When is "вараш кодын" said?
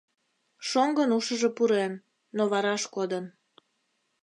2.51-3.25